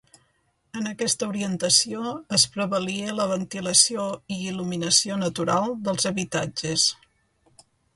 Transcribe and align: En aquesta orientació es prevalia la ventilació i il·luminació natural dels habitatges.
En 0.79 0.87
aquesta 0.91 1.27
orientació 1.33 2.13
es 2.39 2.47
prevalia 2.57 3.13
la 3.19 3.29
ventilació 3.35 4.09
i 4.37 4.41
il·luminació 4.49 5.23
natural 5.29 5.75
dels 5.89 6.13
habitatges. 6.15 6.93